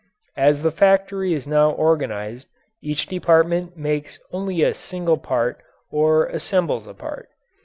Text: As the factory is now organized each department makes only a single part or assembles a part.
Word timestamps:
As 0.39 0.63
the 0.63 0.71
factory 0.71 1.31
is 1.35 1.45
now 1.45 1.69
organized 1.69 2.47
each 2.81 3.05
department 3.05 3.77
makes 3.77 4.17
only 4.31 4.63
a 4.63 4.73
single 4.73 5.19
part 5.19 5.61
or 5.91 6.25
assembles 6.25 6.87
a 6.87 6.95
part. 6.95 7.29